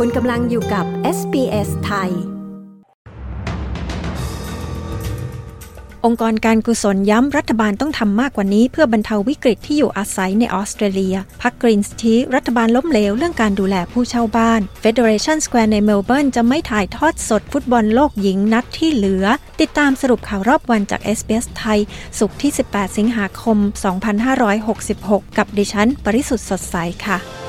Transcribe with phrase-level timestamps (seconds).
[0.00, 0.84] คุณกำลังอยู่กับ
[1.18, 2.10] SBS ไทย
[6.04, 19.26] องค์กรการกุศลย้ำรัฐบาลต้องทำมากกว่านี้เพื่อบรรเทาวิกฤตที่อยู่อาศัยในออสเตรเลีย พรรคกรีนส์ชี้รัฐบาลล้มเหลวเรื่องการดูแลผู้เช่าบ้าน Federation Square ในเมลเบิร์นจะไม่ถ่ายทอดสดฟุตบอลโลกหญิงนัดที่เหลือ
[19.60, 21.80] ติดตามสรุปข่าวรอบวันจาก SBS ไทย
[22.18, 23.58] ศุกร์ที่ 18 สิงหาคม
[24.48, 26.76] 2566 กับดิฉัน ปริสุทธ์สดใส
[27.06, 27.43] ค่ะ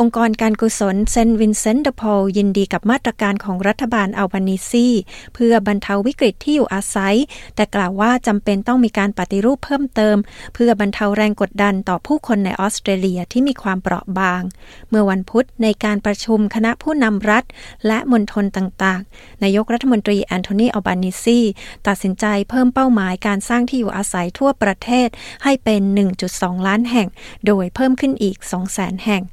[0.00, 4.86] องค์กรการกุศลเซนต์วินเซนต์เดพอลยินดีกับมาตรการของรัฐบาลอัลบานีซี
[5.34, 7.16] เพื่อบรรเทาวิกฤตที่อยู่อาศัย
[7.54, 10.16] แต่กล่าวว่าจำเป็นต้องมีการปฏิรูปเพิ่มเติม
[10.54, 14.42] เพื่อบรรเทาแรงกดดันต่อผู้คนในออสเตรเลียที่มีความเปราะบาง
[14.90, 17.44] เมื่อวันพุธในการประชุมคณะผู้นำรัฐ
[17.86, 21.38] และมณฑลต่างๆ นายกรัฐมนตรีแอนโทนีอัลบานีซี
[21.86, 25.08] ตัดสินใจเพิ่มเป้าหมายการสร้างที่อยู่อาศัยทั่วประเทศ
[25.44, 25.82] ให้เป็น
[26.24, 27.08] 1.2 ล้านแห่ง
[27.46, 28.36] โดยเพิ่มขึ้นอีก
[28.72, 29.24] 200,000 แห่ง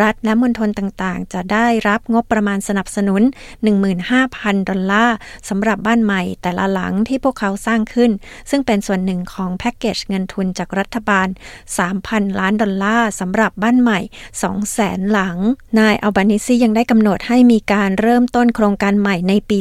[0.00, 3.22] รัฐและมณฑลต่างๆ จะได้รับงบประมาณสนับสนุน
[3.94, 5.16] 15,000 ดอลลาร์
[5.48, 8.10] สำหรับบ้านใหม่แต่ละหลังที่พวกเขาสร้างขึ้น
[8.50, 11.28] ซึ่งเป็นส่วนหนึ่งของแพ็กเกจเงินทุนจากรัฐบาล
[11.82, 14.00] 3,000 ล้านดอลลาร์สำหรับบ้านใหม่
[14.56, 15.36] 200,000 หลัง
[15.78, 19.58] นายอัลบานิซียังได้กำหนดให้มีการเริ่มต้นโครงการใหม่ในปี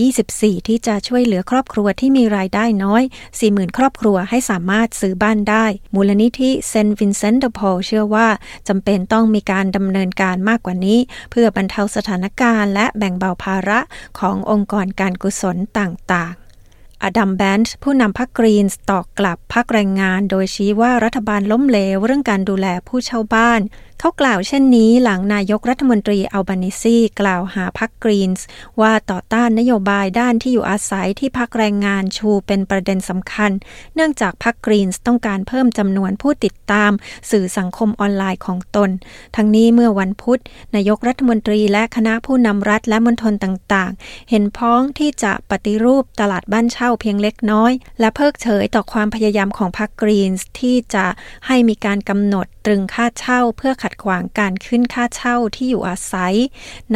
[0.00, 3.02] 2024 ที่จะช่วยเหลือครอบครัวที่มีรายได้น้อย
[3.40, 8.28] 40,000 ครอบครัวให้สามารถซื้อบ้านได้ มูลนิธิเซนต์วินเซนต์เดอพอลเชื่อว่า
[8.68, 10.98] จำเป็นต้องมีการดำเนินการมากกว่านี้
[11.30, 13.80] เพื่อบรรเทาสถานการณ์และแบ่งเบาภาระ
[14.18, 23.60] ขององค์กรการกุศลต่างๆอดัมแบนช์ผู้นำพรรคกรีนตอกกลับพรรคแรงงาน โดยชี้ว่ารัฐบาลล้มเหลวเรื่องการดูแลผู้เช่าบ้าน
[24.00, 28.46] เขากล่าวเช่นนี้หลังนายกรัฐมนตรีอัลบานิซีกล่าวหาพรรคกรีนส์
[28.80, 33.50] ว่าต่อต้านนโยบายด้านที่อยู่อาศัยที่พรรคแรงงานชูเป็นประเด็นสำคัญ
[33.94, 36.90] เนื่องจากพรรคกรีนส์ต้องการเพิ่มจำนวนผู้ติดตาม
[37.30, 38.90] สื่อสังคมออนไลน์ของตน
[39.36, 40.40] ทั้งนี้เมื่อวันพุธ
[40.74, 51.06] นายกรัฐมนตรีและคณะผู้นำรัฐและมณฑลต่างๆ เห็นพ้องที่จะปฏิรูปตลาดบ้านเช่าเพียงเล็กน้อย และเพิกเฉยต่อความพยายามของพรรคกรีนส์ที่จะ
[51.46, 56.34] ให้มีการกำหนดตรึงค่าเช่าเพื่อขัดขวางการขึ้นค่าเช่าที่อยู่อาศัย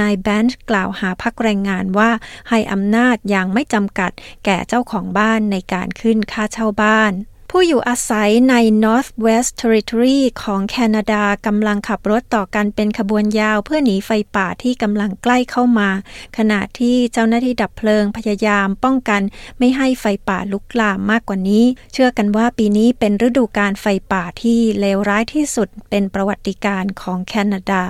[0.01, 2.11] นายแบนช์กล่าวหาพักแรงงานว่า
[2.49, 4.11] ให้อำนาจอย่างไม่จำกัด
[4.45, 7.13] แก่เจ้าของบ้านในการขึ้นค่าเช่าบ้าน
[7.55, 8.55] ผู้อยู่อาศัยใน
[8.85, 15.89] North West Territory ของแคนาดากำลังขับรถต่อกันเป็นขบวนยาวเพื่อหนีไฟป่าที่กำลังใกล้เข้ามา
[16.39, 19.23] ขณะที่เจ้าหน้าที่ดับเพลิงพยายามป้องกัน
[19.59, 27.83] ไม่ให้ไฟป่าลุกลามมากกว่านี้ เชื่อกันว่าปีนี้เป็นฤดูการไฟป่าที่เลวร้ายที่สุดเป็นประวัติการของแคนาดา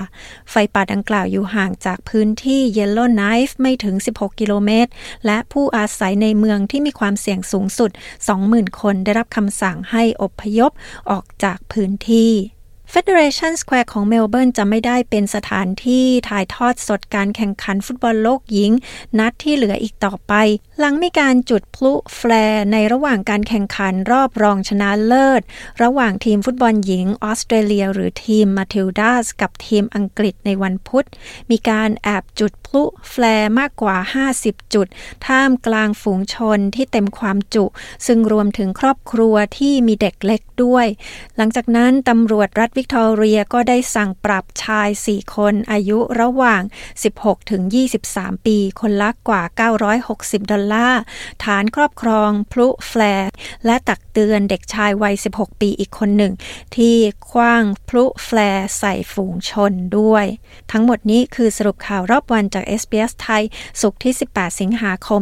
[0.50, 4.90] ไฟป่าดังกล่าวอยู่ห่างจากพื้นที่ Yellowknife ไม่ถึง 16 กิโลเมตร
[5.26, 7.90] และผู้อาศัยในเมืองที่มีความเสี่ยงสูงสุด
[8.34, 10.72] 20,000 คนได้รับคำสั่งให้อพยพ
[11.10, 12.32] ออกจากพื้นที่
[12.96, 18.72] Federation Square ของเมลเบิร์นจะไม่ได้เป็นสถานที่ถ่ายทอดสดการแข่งขันฟุตบอลโลกหญิง
[19.18, 20.32] นัดที่เหลืออีกต่อไป
[20.78, 25.42] หลังมีการจุดพลุแฟร์ในระหว่างการแข่งขันรอบรองชนะเลิศ
[25.82, 31.06] ระหว่างทีมฟุตบอลหญิงออสเตรเลีย หรือทีมมาทิลดาสกับทีมอังกฤษในวันพุธ
[31.50, 33.96] มีการแอบจุดพลุ flare มากกว่า
[34.34, 34.86] 50 จุด
[35.26, 37.64] ท่ามกลางฝูงชนที่เต็มความจุ
[38.06, 40.86] ซึ่งรวมถึงครอบครัวที่มีเด็กเล็กด้วย
[41.36, 46.62] หลังจากนั้นตำรวจรัฐวิกตอเรียก็ได้สั่งปรับชาย 4 คนอายุระหว่าง
[47.06, 47.62] 16 ถึง
[48.04, 49.42] 23 ปี คนละกว่า
[49.96, 51.00] 960 ดอลลาร์
[51.44, 53.30] ฐานครอบครองพลุแฟร์
[53.66, 56.32] และตักเตือนเด็กชายวัย 16 ปีอีกคนหนึ่ง
[56.76, 56.96] ที่
[57.30, 60.26] คว้างพลุแฟร์ใส่ฝูงชนด้วย
[60.72, 63.42] ทั้งหมดนี้คือสรุปข่าวรอบวันจาก SBS ไทย
[63.80, 65.20] สุขที่ 18 สิงหาคม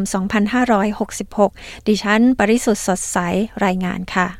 [0.74, 3.18] 2566 ดิฉัน ปริสุทธ์สดใส
[3.64, 4.39] รายงานค่ะ